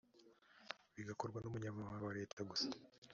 bigakorwa 0.95 1.37
n 1.39 1.45
umunyamabanga 1.49 2.03
wa 2.07 2.17
leta 2.19 2.39
gusa 2.49 2.67